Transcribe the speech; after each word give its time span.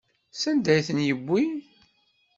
Sanda 0.41 0.69
ay 0.73 0.81
ten-yewwi? 0.87 1.43